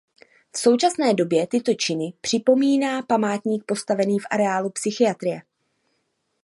[0.53, 5.41] V současné době tyto činy připomíná památník postavený v areálu psychiatrie.